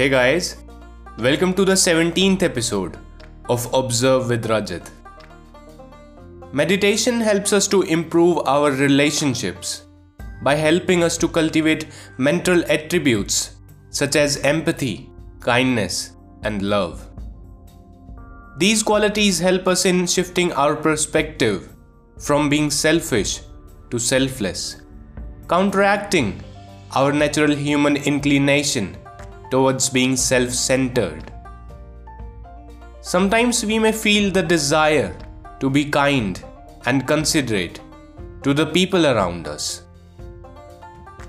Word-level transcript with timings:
Hey 0.00 0.08
guys, 0.08 0.56
welcome 1.18 1.52
to 1.52 1.62
the 1.66 1.74
17th 1.74 2.42
episode 2.42 2.96
of 3.50 3.68
Observe 3.74 4.30
with 4.30 4.46
Rajat. 4.46 4.88
Meditation 6.54 7.20
helps 7.20 7.52
us 7.52 7.68
to 7.68 7.82
improve 7.82 8.38
our 8.46 8.70
relationships 8.70 9.82
by 10.42 10.54
helping 10.54 11.02
us 11.02 11.18
to 11.18 11.28
cultivate 11.28 11.88
mental 12.16 12.64
attributes 12.70 13.56
such 13.90 14.16
as 14.16 14.38
empathy, 14.38 15.10
kindness, 15.40 16.16
and 16.44 16.62
love. 16.62 17.06
These 18.56 18.82
qualities 18.82 19.38
help 19.38 19.68
us 19.68 19.84
in 19.84 20.06
shifting 20.06 20.50
our 20.54 20.76
perspective 20.76 21.76
from 22.18 22.48
being 22.48 22.70
selfish 22.70 23.42
to 23.90 23.98
selfless, 23.98 24.80
counteracting 25.46 26.42
our 26.92 27.12
natural 27.12 27.54
human 27.54 27.96
inclination 27.96 28.96
towards 29.50 29.88
being 29.90 30.16
self 30.16 30.50
centered. 30.50 31.32
Sometimes 33.00 33.64
we 33.64 33.78
may 33.78 33.92
feel 33.92 34.30
the 34.30 34.42
desire 34.42 35.16
to 35.60 35.70
be 35.70 35.84
kind 35.84 36.42
and 36.86 37.06
considerate 37.06 37.80
to 38.42 38.54
the 38.54 38.66
people 38.66 39.06
around 39.06 39.48
us. 39.48 39.82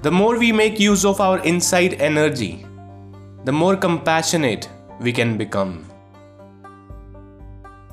The 0.02 0.12
more 0.12 0.38
we 0.38 0.52
make 0.52 0.80
use 0.80 1.06
of 1.06 1.22
our 1.22 1.40
inside 1.40 1.96
energy, 1.96 2.66
the 3.46 3.52
more 3.52 3.76
compassionate 3.76 4.70
we 5.00 5.12
can 5.12 5.38
become. 5.38 5.86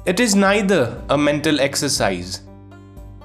It 0.06 0.20
is 0.20 0.34
neither 0.34 1.02
a 1.10 1.18
mental 1.18 1.60
exercise 1.60 2.42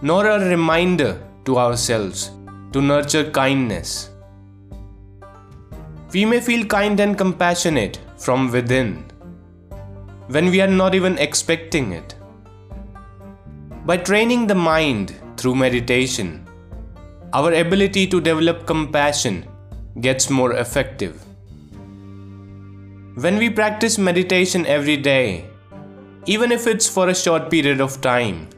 nor 0.01 0.27
a 0.27 0.49
reminder 0.49 1.21
to 1.45 1.57
ourselves 1.57 2.31
to 2.73 2.81
nurture 2.81 3.29
kindness. 3.31 4.09
We 6.13 6.25
may 6.25 6.39
feel 6.39 6.65
kind 6.65 6.99
and 6.99 7.17
compassionate 7.17 7.99
from 8.17 8.51
within 8.51 9.05
when 10.27 10.51
we 10.51 10.61
are 10.61 10.67
not 10.67 10.93
even 10.93 11.17
expecting 11.17 11.91
it. 11.91 12.13
By 13.85 13.97
training 13.97 14.45
the 14.47 14.55
mind 14.55 15.15
through 15.37 15.55
meditation, 15.55 16.47
our 17.33 17.51
ability 17.53 18.05
to 18.07 18.21
develop 18.21 18.67
compassion 18.67 19.45
gets 20.01 20.29
more 20.29 20.53
effective. 20.53 21.19
When 23.15 23.37
we 23.37 23.49
practice 23.49 23.97
meditation 23.97 24.67
every 24.67 24.97
day, 24.97 25.45
even 26.27 26.51
if 26.51 26.67
it's 26.67 26.87
for 26.87 27.09
a 27.09 27.15
short 27.15 27.49
period 27.49 27.81
of 27.81 28.01
time, 28.01 28.49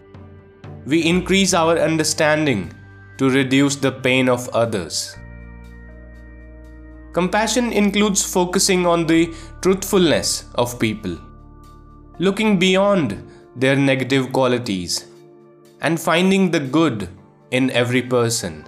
we 0.85 1.05
increase 1.05 1.53
our 1.53 1.79
understanding 1.79 2.73
to 3.17 3.29
reduce 3.29 3.77
the 3.77 3.93
pain 3.93 4.27
of 4.27 4.49
others. 4.49 5.15
Compassion 7.15 7.71
includes 7.71 8.21
focusing 8.29 8.85
on 8.85 9.05
the 9.07 9.33
truthfulness 9.61 10.49
of 10.55 10.77
people, 10.77 11.17
looking 12.19 12.59
beyond 12.59 13.15
their 13.55 13.77
negative 13.77 14.33
qualities, 14.33 15.05
and 15.79 15.97
finding 15.97 16.51
the 16.51 16.59
good 16.59 17.07
in 17.51 17.71
every 17.71 18.01
person. 18.01 18.65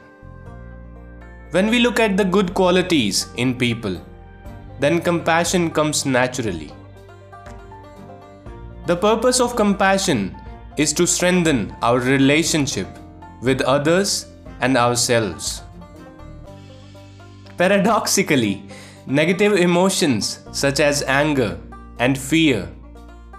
When 1.51 1.69
we 1.69 1.79
look 1.79 1.99
at 1.99 2.15
the 2.15 2.23
good 2.23 2.53
qualities 2.53 3.27
in 3.35 3.53
people, 3.57 4.01
then 4.79 5.01
compassion 5.01 5.69
comes 5.69 6.05
naturally. 6.05 6.71
The 8.85 8.95
purpose 8.95 9.41
of 9.41 9.57
compassion 9.57 10.37
is 10.77 10.93
to 10.93 11.05
strengthen 11.05 11.75
our 11.81 11.99
relationship 11.99 12.87
with 13.41 13.59
others 13.59 14.27
and 14.61 14.77
ourselves. 14.77 15.63
Paradoxically, 17.57 18.63
negative 19.07 19.53
emotions 19.53 20.39
such 20.51 20.79
as 20.79 21.01
anger 21.03 21.59
and 21.97 22.15
fear 22.17 22.69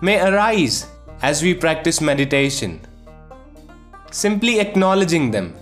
may 0.00 0.20
arise 0.20 0.86
as 1.22 1.42
we 1.42 1.54
practice 1.54 2.00
meditation. 2.00 2.80
Simply 4.10 4.58
acknowledging 4.58 5.30
them, 5.30 5.54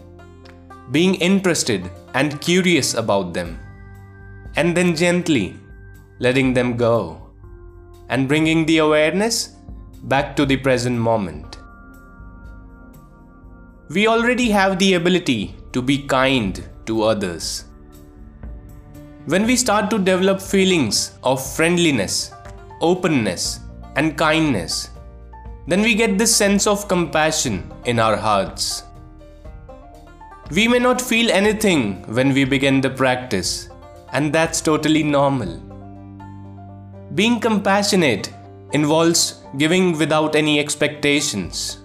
being 0.91 1.17
interested 1.17 1.91
and 2.15 2.41
curious 2.41 2.95
about 2.95 3.35
them, 3.35 3.59
and 4.57 4.75
then 4.75 4.97
gently 4.97 5.57
letting 6.19 6.55
them 6.55 6.77
go 6.79 7.21
and 8.09 8.27
bringing 8.27 8.65
the 8.65 8.79
awareness 8.79 9.57
back 10.05 10.35
to 10.37 10.47
the 10.47 10.57
present 10.57 10.99
moment. 10.99 11.59
We 13.91 14.07
already 14.07 14.51
have 14.51 14.79
the 14.79 14.95
ability 14.95 15.55
to 15.73 15.83
be 15.83 15.99
kind 16.07 16.67
to 16.87 17.03
others. 17.03 17.65
When 19.27 19.45
we 19.45 19.57
start 19.57 19.91
to 19.91 19.99
develop 19.99 20.41
feelings 20.41 21.19
of 21.25 21.45
friendliness, 21.45 22.31
openness, 22.81 23.59
and 23.97 24.17
kindness, 24.17 24.91
then 25.67 25.83
we 25.83 25.97
get 25.97 26.17
this 26.17 26.35
sense 26.35 26.65
of 26.69 26.87
compassion 26.87 27.69
in 27.87 27.99
our 27.99 28.17
hearts. 28.17 28.85
We 30.53 30.69
may 30.69 30.79
not 30.79 31.01
feel 31.01 31.33
anything 31.33 32.05
when 32.05 32.33
we 32.33 32.45
begin 32.45 32.81
the 32.81 32.91
practice, 32.91 33.69
and 34.13 34.33
that's 34.33 34.61
totally 34.61 35.03
normal. 35.03 35.61
Being 37.17 37.41
compassionate 37.41 38.33
involves 38.75 39.43
giving 39.59 39.99
without 39.99 40.37
any 40.37 40.61
expectations. 40.61 41.79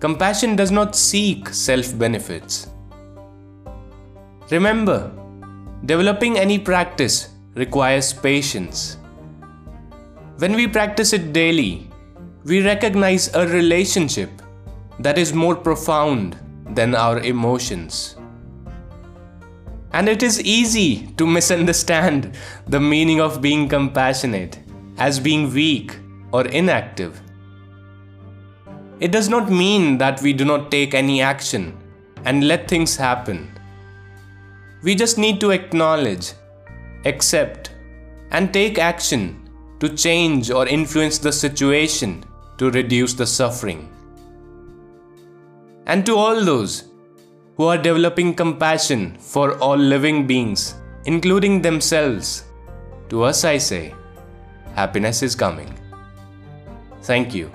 Compassion 0.00 0.56
does 0.56 0.70
not 0.70 0.96
seek 0.96 1.50
self 1.50 1.98
benefits. 1.98 2.68
Remember, 4.50 5.12
developing 5.84 6.38
any 6.38 6.58
practice 6.58 7.30
requires 7.54 8.12
patience. 8.12 8.96
When 10.38 10.54
we 10.54 10.66
practice 10.66 11.12
it 11.12 11.32
daily, 11.32 11.90
we 12.44 12.64
recognize 12.64 13.34
a 13.34 13.46
relationship 13.46 14.30
that 14.98 15.18
is 15.18 15.32
more 15.32 15.54
profound 15.54 16.38
than 16.70 16.94
our 16.94 17.20
emotions. 17.20 18.16
And 19.92 20.08
it 20.08 20.22
is 20.22 20.40
easy 20.42 21.08
to 21.16 21.26
misunderstand 21.26 22.36
the 22.66 22.80
meaning 22.80 23.20
of 23.20 23.40
being 23.40 23.68
compassionate 23.68 24.58
as 24.98 25.18
being 25.18 25.52
weak 25.52 25.96
or 26.32 26.46
inactive. 26.46 27.20
It 29.00 29.12
does 29.12 29.28
not 29.28 29.50
mean 29.50 29.98
that 29.98 30.20
we 30.20 30.32
do 30.32 30.44
not 30.44 30.70
take 30.70 30.92
any 30.92 31.22
action 31.22 31.76
and 32.24 32.46
let 32.46 32.68
things 32.68 32.96
happen. 32.96 33.57
We 34.82 34.94
just 34.94 35.18
need 35.18 35.40
to 35.40 35.50
acknowledge, 35.50 36.32
accept, 37.04 37.72
and 38.30 38.52
take 38.52 38.78
action 38.78 39.48
to 39.80 39.88
change 39.88 40.50
or 40.50 40.66
influence 40.66 41.18
the 41.18 41.32
situation 41.32 42.24
to 42.58 42.70
reduce 42.70 43.14
the 43.14 43.26
suffering. 43.26 43.90
And 45.86 46.04
to 46.06 46.14
all 46.16 46.44
those 46.44 46.84
who 47.56 47.64
are 47.64 47.78
developing 47.78 48.34
compassion 48.34 49.16
for 49.18 49.58
all 49.58 49.76
living 49.76 50.26
beings, 50.26 50.74
including 51.06 51.62
themselves, 51.62 52.44
to 53.08 53.24
us 53.24 53.44
I 53.44 53.58
say, 53.58 53.94
happiness 54.74 55.22
is 55.22 55.34
coming. 55.34 55.74
Thank 57.02 57.34
you. 57.34 57.50